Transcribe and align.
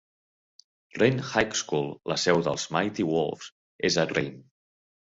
Rayne 1.01 1.21
High 1.33 1.53
School, 1.61 1.87
la 2.13 2.19
seu 2.23 2.43
dels 2.49 2.67
Mighty 2.79 3.09
Wolves, 3.13 3.55
és 3.93 4.03
a 4.07 4.11
Rayne. 4.17 4.47